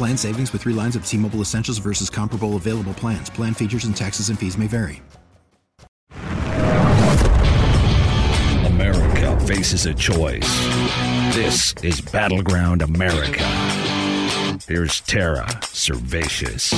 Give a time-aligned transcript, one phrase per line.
[0.00, 3.28] Plan savings with three lines of T Mobile Essentials versus comparable available plans.
[3.28, 5.02] Plan features and taxes and fees may vary.
[8.64, 10.48] America faces a choice.
[11.34, 13.44] This is Battleground America.
[14.66, 16.72] Here's Tara Servatius.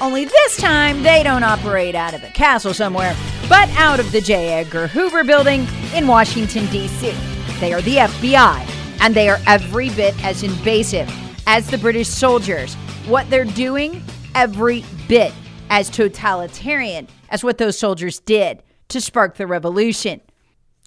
[0.00, 3.14] Only this time, they don't operate out of a castle somewhere,
[3.48, 4.54] but out of the J.
[4.54, 7.14] Edgar Hoover building in Washington, D.C.
[7.60, 11.10] They are the FBI and they are every bit as invasive
[11.46, 12.74] as the British soldiers.
[13.06, 14.02] What they're doing,
[14.34, 15.32] every bit
[15.70, 20.20] as totalitarian as what those soldiers did to spark the revolution.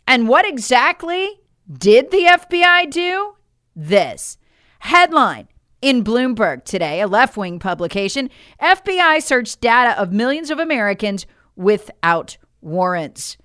[0.07, 1.39] And what exactly
[1.71, 3.35] did the FBI do?
[3.75, 4.37] This
[4.79, 5.47] headline
[5.81, 8.29] in Bloomberg today, a left wing publication
[8.61, 13.37] FBI searched data of millions of Americans without warrants.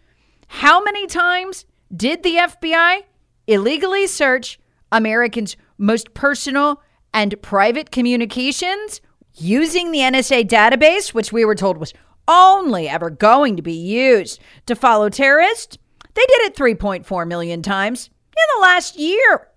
[0.46, 3.02] How many times did the FBI
[3.46, 4.58] illegally search
[4.92, 9.00] Americans' most personal and private communications
[9.34, 11.92] using the NSA database, which we were told was
[12.26, 15.78] only ever going to be used to follow terrorists.
[16.14, 19.48] They did it 3.4 million times in the last year.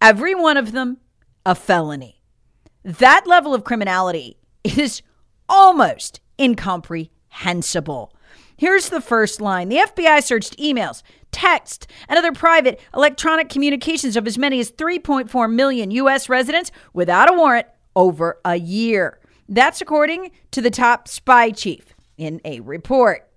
[0.00, 0.98] Every one of them
[1.44, 2.22] a felony.
[2.84, 5.02] That level of criminality is
[5.48, 8.14] almost incomprehensible.
[8.56, 11.02] Here's the first line The FBI searched emails,
[11.32, 16.28] text, and other private electronic communications of as many as 3.4 million U.S.
[16.28, 17.66] residents without a warrant
[17.96, 19.18] over a year.
[19.48, 23.28] That's according to the top spy chief in a report.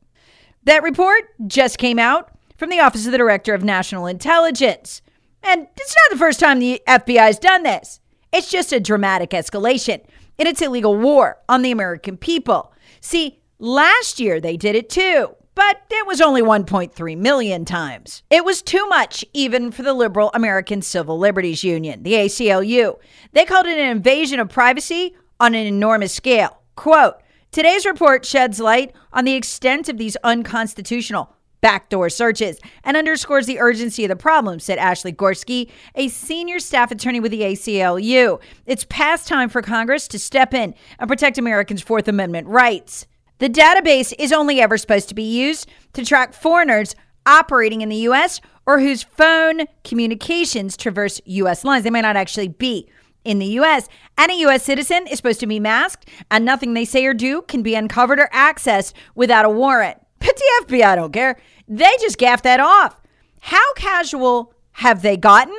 [0.65, 5.01] That report just came out from the Office of the Director of National Intelligence.
[5.43, 7.99] And it's not the first time the FBI has done this.
[8.31, 10.03] It's just a dramatic escalation
[10.37, 12.73] in its illegal war on the American people.
[12.99, 18.23] See, Last year they did it too, but it was only 1.3 million times.
[18.29, 22.97] It was too much even for the liberal American Civil Liberties Union, the ACLU.
[23.31, 26.61] They called it an invasion of privacy on an enormous scale.
[26.75, 27.15] Quote,
[27.51, 33.59] Today's report sheds light on the extent of these unconstitutional backdoor searches and underscores the
[33.59, 38.39] urgency of the problem, said Ashley Gorski, a senior staff attorney with the ACLU.
[38.65, 43.07] It's past time for Congress to step in and protect Americans' Fourth Amendment rights.
[43.39, 47.95] The database is only ever supposed to be used to track foreigners operating in the
[47.97, 48.39] U.S.
[48.65, 51.65] or whose phone communications traverse U.S.
[51.65, 51.83] lines.
[51.83, 52.89] They may not actually be
[53.25, 53.89] in the U.S.
[54.17, 54.63] Any U.S.
[54.63, 58.19] citizen is supposed to be masked, and nothing they say or do can be uncovered
[58.19, 59.97] or accessed without a warrant.
[60.19, 61.37] But the FBI don't care.
[61.67, 63.01] They just gaff that off.
[63.41, 65.55] How casual have they gotten?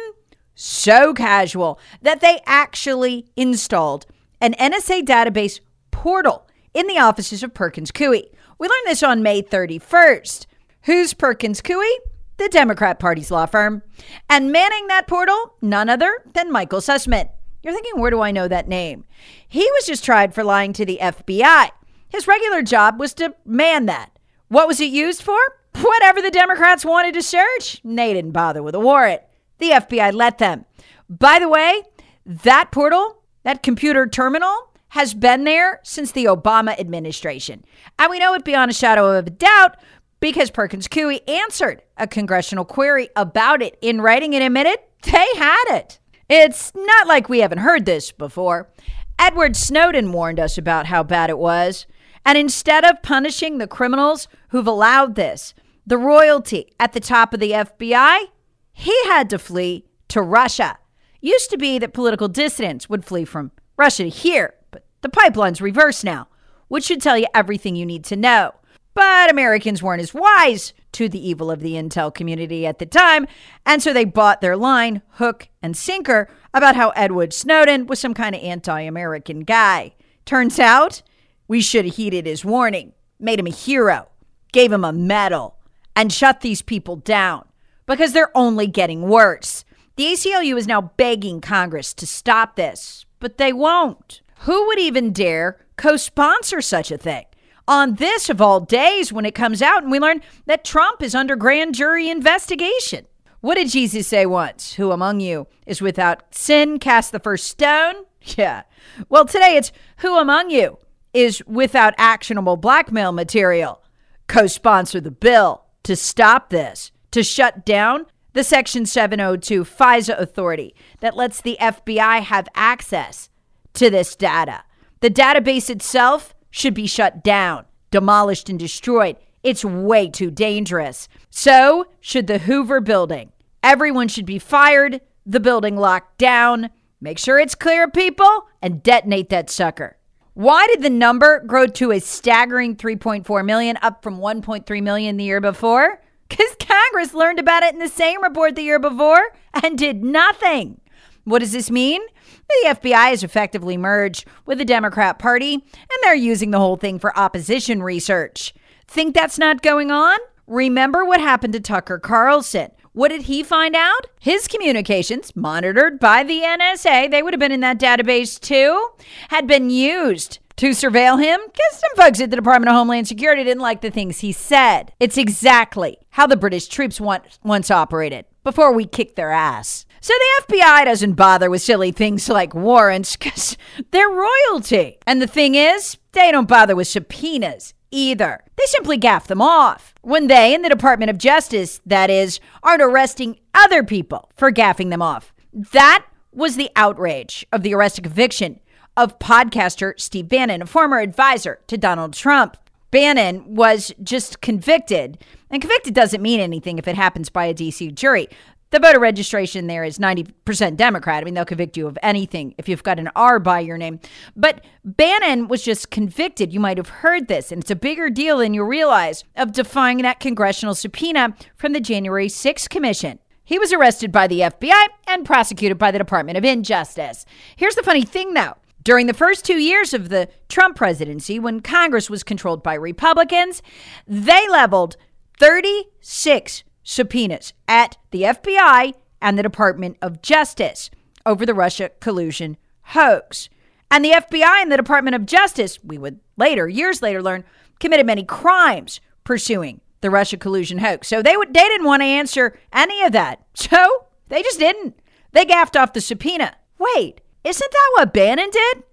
[0.55, 4.07] So casual that they actually installed
[4.41, 5.61] an NSA database
[5.91, 6.46] portal
[6.77, 8.29] in the offices of Perkins Coie.
[8.59, 10.45] We learned this on May 31st.
[10.83, 12.01] Who's Perkins Coie?
[12.37, 13.83] The Democrat Party's law firm.
[14.29, 17.31] And manning that portal, none other than Michael Sussman.
[17.63, 19.07] You're thinking, where do I know that name?
[19.49, 21.71] He was just tried for lying to the FBI.
[22.11, 24.11] His regular job was to man that.
[24.49, 25.39] What was it used for?
[25.81, 27.81] Whatever the Democrats wanted to search.
[27.85, 29.23] They didn't bother with a warrant.
[29.57, 30.67] The FBI let them.
[31.09, 31.85] By the way,
[32.27, 34.66] that portal, that computer terminal,
[34.97, 37.63] has been there since the Obama administration.
[37.99, 39.77] And we know it beyond a shadow of a doubt
[40.21, 45.65] because Perkins Coie answered a congressional query about it in writing and admitted they had
[45.69, 46.01] it.
[46.31, 48.71] It's not like we haven't heard this before.
[49.19, 51.85] Edward Snowden warned us about how bad it was.
[52.25, 55.53] And instead of punishing the criminals who've allowed this,
[55.87, 58.25] the royalty at the top of the FBI,
[58.73, 60.79] he had to flee to Russia.
[61.21, 64.55] Used to be that political dissidents would flee from Russia to here.
[65.03, 66.29] The pipeline's reversed now,
[66.69, 68.55] which should tell you everything you need to know.
[68.95, 73.27] But Americans weren't as wise to the evil of the intel community at the time,
[73.67, 78.15] and so they bought their line, hook, and sinker about how Edward Snowden was some
[78.15, 79.95] kind of anti American guy.
[80.25, 81.03] Turns out,
[81.47, 84.09] we should have heeded his warning, made him a hero,
[84.53, 85.57] gave him a medal,
[85.95, 87.45] and shut these people down
[87.85, 89.65] because they're only getting worse.
[89.97, 94.21] The ACLU is now begging Congress to stop this, but they won't.
[94.47, 97.25] Who would even dare co sponsor such a thing?
[97.67, 101.17] On this, of all days, when it comes out and we learn that Trump is
[101.17, 103.07] under grand jury investigation.
[103.41, 104.75] What did Jesus say once?
[104.75, 107.95] Who among you is without sin cast the first stone?
[108.37, 108.63] Yeah.
[109.09, 110.79] Well, today it's who among you
[111.15, 113.85] is without actionable blackmail material?
[114.27, 120.75] Co sponsor the bill to stop this, to shut down the Section 702 FISA authority
[120.99, 123.29] that lets the FBI have access
[123.77, 124.65] to this data.
[125.01, 129.17] The database itself should be shut down, demolished, and destroyed.
[129.43, 131.09] It's way too dangerous.
[131.31, 133.33] So should the Hoover building.
[133.63, 136.71] Everyone should be fired, the building locked down.
[137.01, 139.97] Make sure it's clear, people, and detonate that sucker.
[140.35, 145.25] Why did the number grow to a staggering 3.4 million, up from 1.3 million the
[145.25, 146.03] year before?
[146.29, 149.33] Because Congress learned about it in the same report the year before
[149.63, 150.81] and did nothing.
[151.27, 152.03] What does this mean?
[152.49, 157.01] The FBI has effectively merged with the Democrat Party, and they're using the whole thing
[157.01, 158.55] for opposition research.
[158.87, 160.19] Think that's not going on?
[160.47, 162.71] Remember what happened to Tucker Carlson.
[162.93, 164.07] What did he find out?
[164.21, 168.91] His communications, monitored by the NSA, they would have been in that database too,
[169.29, 173.43] had been used to surveil him because some folks at the Department of Homeland Security
[173.43, 174.93] didn't like the things he said.
[175.01, 179.87] It's exactly how the British troops want, once operated before we kicked their ass.
[180.07, 183.57] So the FBI doesn't bother with silly things like warrants because
[183.91, 184.99] they're royalty.
[185.05, 188.45] And the thing is, they don't bother with subpoenas either.
[188.55, 189.97] They simply gaff them off.
[190.03, 194.91] When they, in the Department of Justice, that is, aren't arresting other people for gaffing
[194.91, 195.35] them off.
[195.53, 198.61] That was the outrage of the arrest and conviction
[198.97, 202.57] of podcaster Steve Bannon, a former advisor to Donald Trump.
[202.93, 205.19] Bannon was just convicted,
[205.51, 208.29] and convicted doesn't mean anything if it happens by a DC jury.
[208.71, 211.23] The voter registration there is 90% Democrat.
[211.23, 214.01] I mean, they'll convict you of anything if you've got an R by your name.
[214.35, 216.53] But Bannon was just convicted.
[216.53, 219.99] You might have heard this, and it's a bigger deal than you realize of defying
[219.99, 223.21] that congressional subpoena from the January 6th Commission.
[223.45, 227.25] He was arrested by the FBI and prosecuted by the Department of Injustice.
[227.55, 228.55] Here's the funny thing, though.
[228.83, 233.63] During the first two years of the Trump presidency, when Congress was controlled by Republicans,
[234.09, 234.97] they leveled
[235.39, 240.89] 36 subpoenas at the FBI and the Department of Justice
[241.27, 243.49] over the Russia collusion hoax.
[243.91, 247.45] And the FBI and the Department of Justice, we would later, years later, learn,
[247.81, 251.09] committed many crimes pursuing the Russia collusion hoax.
[251.09, 253.43] So they would they didn't want to answer any of that.
[253.57, 254.99] So they just didn't.
[255.33, 256.57] They gaffed off the subpoena.
[256.79, 258.85] Wait, isn't that what Bannon did?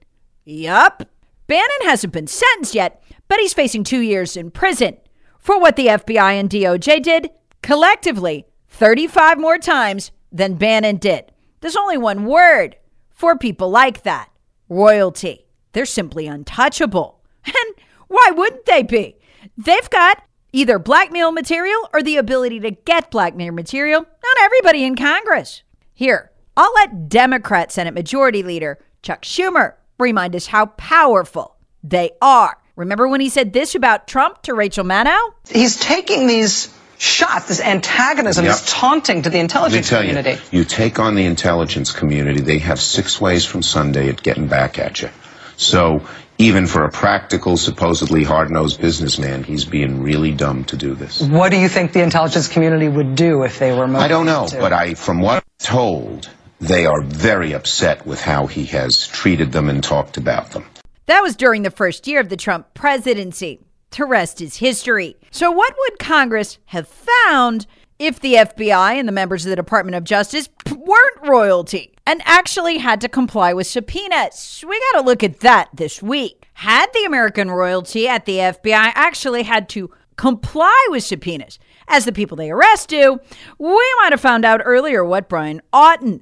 [0.46, 1.08] Yup.
[1.48, 4.98] Bannon hasn't been sentenced yet, but he's facing two years in prison
[5.38, 7.30] for what the FBI and DOJ did
[7.64, 11.32] collectively 35 more times than Bannon did.
[11.62, 12.76] There's only one word
[13.10, 14.30] for people like that
[14.70, 15.48] royalty.
[15.72, 17.20] They're simply untouchable.
[17.46, 17.76] And
[18.08, 19.18] why wouldn't they be?
[19.58, 20.24] They've got
[20.54, 24.02] either blackmail material or the ability to get blackmail material.
[24.02, 25.64] Not everybody in Congress.
[25.94, 32.58] Here, I'll let Democrat Senate Majority Leader Chuck Schumer remind us how powerful they are.
[32.76, 35.34] Remember when he said this about Trump to Rachel Maddow?
[35.50, 36.74] He's taking these
[37.04, 38.54] shots, this antagonism, yep.
[38.54, 40.42] this taunting to the intelligence community.
[40.52, 44.48] You, you take on the intelligence community, they have six ways from Sunday at getting
[44.48, 45.10] back at you.
[45.58, 46.08] So
[46.38, 51.22] even for a practical, supposedly hard-nosed businessman, he's being really dumb to do this.
[51.22, 54.06] What do you think the intelligence community would do if they were motivated?
[54.06, 54.60] I don't know, to?
[54.60, 56.30] but I, from what I'm told,
[56.60, 60.66] they are very upset with how he has treated them and talked about them.
[61.06, 63.60] That was during the first year of the Trump presidency.
[63.94, 65.18] To rest is history.
[65.30, 67.68] So, what would Congress have found
[68.00, 72.80] if the FBI and the members of the Department of Justice weren't royalty and actually
[72.80, 74.66] had to comply with subpoenas?
[74.68, 76.48] We got to look at that this week.
[76.54, 82.12] Had the American royalty at the FBI actually had to comply with subpoenas, as the
[82.12, 83.20] people they arrest do,
[83.60, 86.22] we might have found out earlier what Brian Auten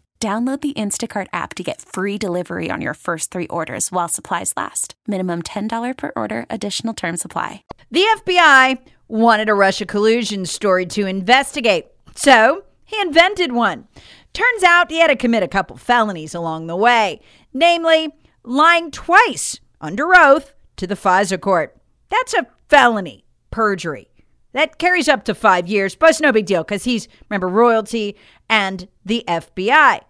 [0.21, 4.53] Download the Instacart app to get free delivery on your first three orders while supplies
[4.55, 4.93] last.
[5.07, 7.63] Minimum $10 per order, additional term supply.
[7.89, 13.87] The FBI wanted a Russia collusion story to investigate, so he invented one.
[14.31, 17.19] Turns out he had to commit a couple felonies along the way,
[17.51, 18.13] namely
[18.43, 21.75] lying twice under oath to the FISA court.
[22.09, 24.11] That's a felony, perjury.
[24.53, 28.15] That carries up to five years, but it's no big deal because he's, remember, royalty
[28.47, 30.01] and the FBI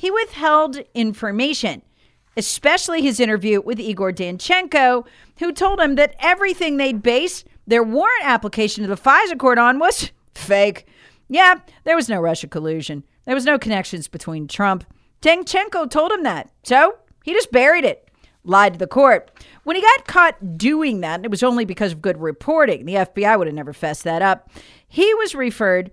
[0.00, 1.82] he withheld information,
[2.34, 5.06] especially his interview with Igor Danchenko,
[5.40, 9.78] who told him that everything they'd base their warrant application to the FISA court on
[9.78, 10.86] was fake.
[11.28, 13.04] Yeah, there was no Russia collusion.
[13.26, 14.84] There was no connections between Trump.
[15.20, 16.50] Danchenko told him that.
[16.62, 18.08] So he just buried it,
[18.42, 19.30] lied to the court.
[19.64, 22.94] When he got caught doing that, and it was only because of good reporting, the
[22.94, 24.50] FBI would have never fessed that up,
[24.88, 25.90] he was referred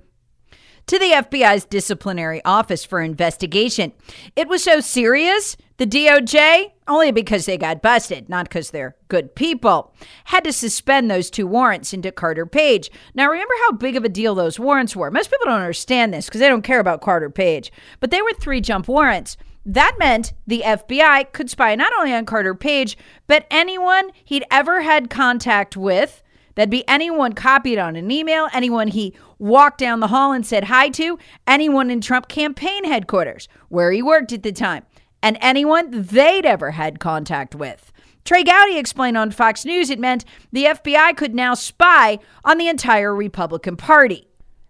[0.88, 3.92] to the FBI's disciplinary office for investigation.
[4.36, 9.36] It was so serious, the DOJ, only because they got busted, not because they're good
[9.36, 9.94] people,
[10.26, 12.90] had to suspend those two warrants into Carter Page.
[13.14, 15.12] Now, remember how big of a deal those warrants were.
[15.12, 18.34] Most people don't understand this because they don't care about Carter Page, but they were
[18.40, 19.36] three jump warrants.
[19.66, 24.82] That meant the FBI could spy not only on Carter Page, but anyone he'd ever
[24.82, 26.24] had contact with
[26.58, 30.64] That'd be anyone copied on an email, anyone he walked down the hall and said
[30.64, 34.84] hi to, anyone in Trump campaign headquarters, where he worked at the time,
[35.22, 37.92] and anyone they'd ever had contact with.
[38.26, 42.70] Trey Gowdy explained on Fox News it meant the FBI could now spy on the
[42.70, 44.28] entire Republican Party.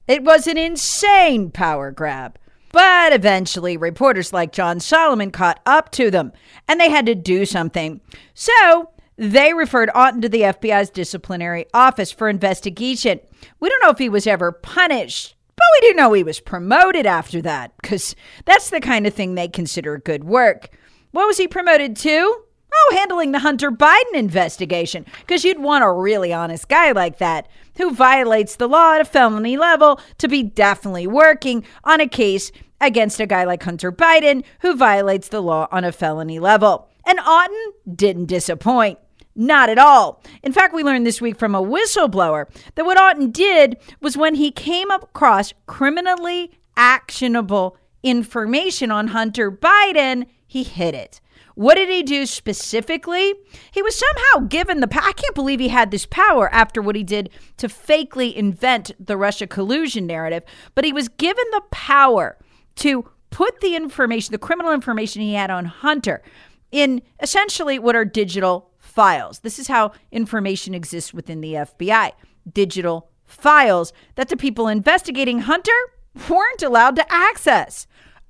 [0.10, 2.38] It was an insane power grab.
[2.74, 6.34] But eventually, reporters like John Solomon caught up to them
[6.68, 8.02] and they had to do something.
[8.34, 13.20] So they referred Auten to the FBI's disciplinary office for investigation.
[13.60, 17.06] We don't know if he was ever punished, but we do know he was promoted
[17.06, 20.70] after that, because that's the kind of thing they consider good work.
[21.12, 22.44] What was he promoted to?
[22.74, 27.48] Oh, handling the Hunter Biden investigation, because you'd want a really honest guy like that
[27.78, 32.52] who violates the law at a felony level to be definitely working on a case
[32.80, 36.88] against a guy like Hunter Biden who violates the law on a felony level.
[37.06, 39.00] And Auten didn't disappoint.
[39.40, 40.24] Not at all.
[40.42, 44.34] In fact, we learned this week from a whistleblower that what Auten did was when
[44.34, 51.22] he came across criminally actionable information on Hunter Biden, he hid it.
[51.54, 53.36] What did he do specifically?
[53.72, 57.04] He was somehow given the I can't believe he had this power after what he
[57.04, 62.38] did to fakely invent the Russia collusion narrative, but he was given the power
[62.78, 66.24] to put the information, the criminal information he had on Hunter,
[66.72, 68.67] in essentially what are digital
[68.98, 69.42] files.
[69.42, 72.14] This is how information exists within the FBI
[72.52, 75.80] digital files that the people investigating Hunter
[76.28, 77.86] weren't allowed to access.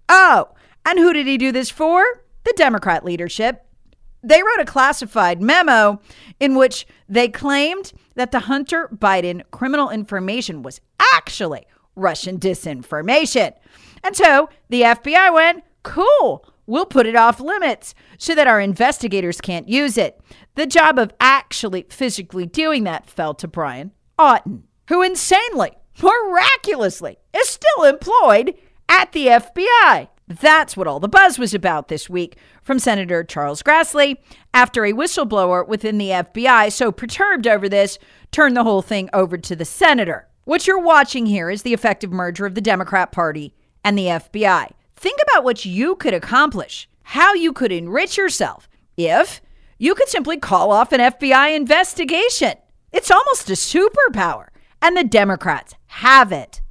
[0.09, 0.49] Oh,
[0.85, 2.03] and who did he do this for?
[2.43, 3.65] The Democrat leadership.
[4.21, 6.01] They wrote a classified memo
[6.37, 10.81] in which they claimed that the Hunter Biden criminal information was
[11.15, 13.53] actually Russian disinformation.
[14.03, 19.41] And so the FBI went, cool, we'll put it off limits so that our investigators
[19.41, 20.21] can't use it.
[20.55, 25.71] The job of actually physically doing that fell to Brian Auten, who insanely,
[26.01, 28.53] miraculously, is still employed
[28.87, 30.09] at the FBI.
[30.27, 34.17] That's what all the buzz was about this week from Senator Charles Grassley
[34.53, 37.97] after a whistleblower within the FBI, so perturbed over this,
[38.31, 40.27] turned the whole thing over to the senator.
[40.43, 43.53] What you're watching here is the effective merger of the Democrat Party
[43.85, 44.71] and the FBI.
[44.97, 49.41] Think about what you could accomplish, how you could enrich yourself if
[49.77, 52.53] you could simply call off an FBI investigation.
[52.91, 54.47] It's almost a superpower,
[54.81, 56.61] and the Democrats have it.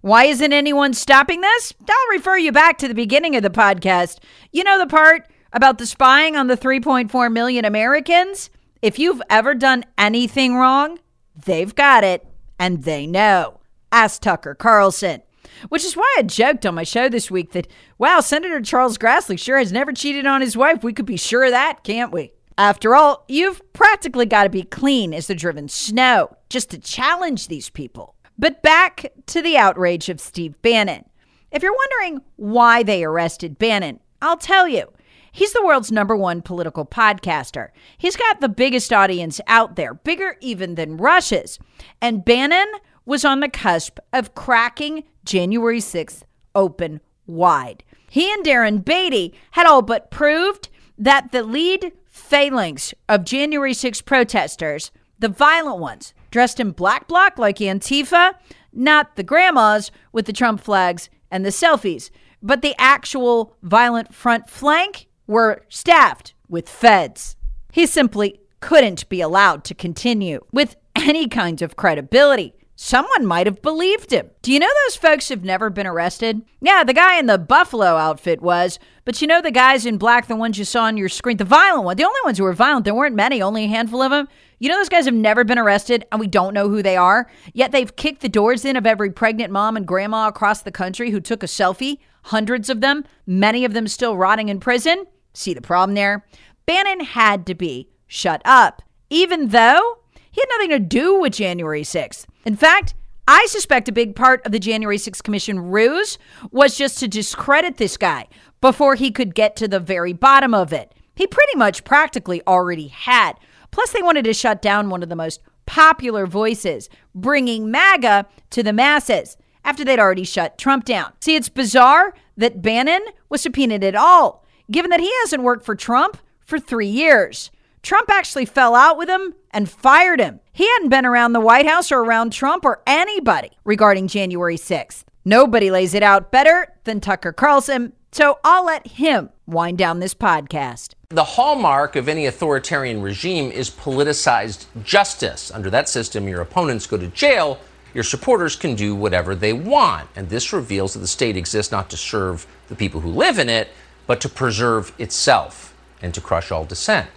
[0.00, 1.74] Why isn't anyone stopping this?
[1.86, 4.20] I'll refer you back to the beginning of the podcast.
[4.50, 8.48] You know the part about the spying on the 3.4 million Americans?
[8.80, 11.00] If you've ever done anything wrong,
[11.44, 12.26] they've got it
[12.58, 13.60] and they know.
[13.92, 15.22] Ask Tucker Carlson.
[15.68, 19.38] Which is why I joked on my show this week that, wow, Senator Charles Grassley
[19.38, 20.82] sure has never cheated on his wife.
[20.82, 22.32] We could be sure of that, can't we?
[22.56, 27.46] After all, you've practically got to be clean as the driven snow just to challenge
[27.46, 28.16] these people.
[28.38, 31.04] But back to the outrage of Steve Bannon.
[31.50, 34.92] If you're wondering why they arrested Bannon, I'll tell you.
[35.30, 37.68] He's the world's number one political podcaster.
[37.96, 41.58] He's got the biggest audience out there, bigger even than Russia's.
[42.00, 42.66] And Bannon
[43.04, 46.22] was on the cusp of cracking January 6th
[46.54, 47.84] open wide.
[48.08, 54.00] He and Darren Beattie had all but proved that the lead phalanx of January 6
[54.02, 58.32] protesters, the violent ones, dressed in black bloc like Antifa,
[58.72, 62.08] not the grandmas with the Trump flags and the selfies,
[62.42, 67.36] but the actual violent front flank were staffed with feds.
[67.70, 72.54] He simply couldn't be allowed to continue with any kind of credibility.
[72.80, 74.30] Someone might have believed him.
[74.40, 76.42] Do you know those folks have never been arrested?
[76.60, 80.28] Yeah, the guy in the buffalo outfit was, but you know the guys in black,
[80.28, 82.52] the ones you saw on your screen, the violent one, the only ones who were
[82.52, 84.28] violent, there weren't many, only a handful of them.
[84.60, 87.28] You know those guys have never been arrested and we don't know who they are,
[87.52, 91.10] yet they've kicked the doors in of every pregnant mom and grandma across the country
[91.10, 95.04] who took a selfie, hundreds of them, many of them still rotting in prison.
[95.34, 96.24] See the problem there?
[96.64, 99.98] Bannon had to be shut up, even though
[100.30, 102.24] he had nothing to do with January 6th.
[102.48, 102.94] In fact,
[103.28, 106.16] I suspect a big part of the January 6th Commission ruse
[106.50, 108.26] was just to discredit this guy
[108.62, 110.94] before he could get to the very bottom of it.
[111.14, 113.34] He pretty much practically already had.
[113.70, 118.62] Plus, they wanted to shut down one of the most popular voices, bringing MAGA to
[118.62, 121.12] the masses after they'd already shut Trump down.
[121.20, 125.74] See, it's bizarre that Bannon was subpoenaed at all, given that he hasn't worked for
[125.74, 127.50] Trump for three years.
[127.82, 130.40] Trump actually fell out with him and fired him.
[130.52, 135.04] He hadn't been around the White House or around Trump or anybody regarding January 6th.
[135.24, 140.14] Nobody lays it out better than Tucker Carlson, so I'll let him wind down this
[140.14, 140.94] podcast.
[141.10, 145.50] The hallmark of any authoritarian regime is politicized justice.
[145.50, 147.60] Under that system, your opponents go to jail,
[147.94, 150.08] your supporters can do whatever they want.
[150.14, 153.48] And this reveals that the state exists not to serve the people who live in
[153.48, 153.68] it,
[154.06, 157.08] but to preserve itself and to crush all dissent.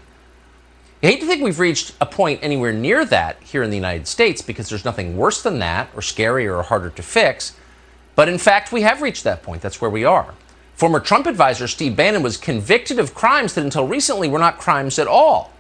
[1.04, 4.08] I hate to think we've reached a point anywhere near that here in the United
[4.08, 7.56] States because there's nothing worse than that, or scarier, or harder to fix.
[8.16, 9.64] But in fact, we have reached that point.
[9.64, 10.36] That's where we are.
[10.76, 15.00] Former Trump advisor Steve Bannon was convicted of crimes that until recently were not crimes
[15.00, 15.52] at all,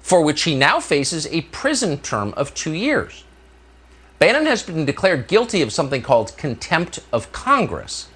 [0.00, 3.24] for which he now faces a prison term of two years.
[4.20, 8.06] Bannon has been declared guilty of something called contempt of Congress.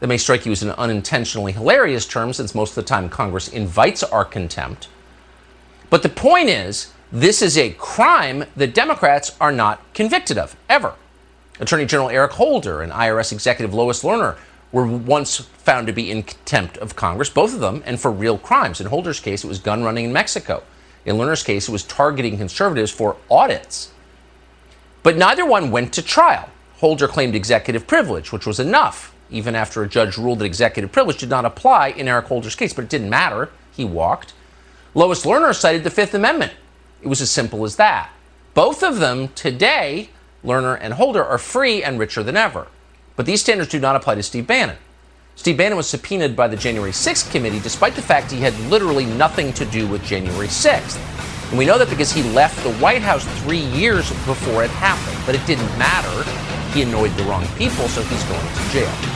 [0.00, 3.48] That may strike you as an unintentionally hilarious term, since most of the time Congress
[3.48, 4.88] invites our contempt.
[5.90, 10.94] But the point is, this is a crime that Democrats are not convicted of, ever.
[11.60, 14.36] Attorney General Eric Holder and IRS Executive Lois Lerner
[14.72, 18.36] were once found to be in contempt of Congress, both of them, and for real
[18.36, 18.80] crimes.
[18.80, 20.62] In Holder's case, it was gun running in Mexico.
[21.04, 23.92] In Lerner's case, it was targeting conservatives for audits.
[25.02, 26.50] But neither one went to trial.
[26.78, 31.18] Holder claimed executive privilege, which was enough, even after a judge ruled that executive privilege
[31.18, 32.74] did not apply in Eric Holder's case.
[32.74, 33.50] But it didn't matter.
[33.72, 34.34] He walked.
[34.96, 36.54] Lois Lerner cited the Fifth Amendment.
[37.02, 38.08] It was as simple as that.
[38.54, 40.08] Both of them today,
[40.42, 42.66] Lerner and Holder, are free and richer than ever.
[43.14, 44.78] But these standards do not apply to Steve Bannon.
[45.34, 49.04] Steve Bannon was subpoenaed by the January 6th committee despite the fact he had literally
[49.04, 50.96] nothing to do with January 6th.
[51.50, 55.18] And we know that because he left the White House three years before it happened.
[55.26, 56.30] But it didn't matter.
[56.72, 59.15] He annoyed the wrong people, so he's going to jail.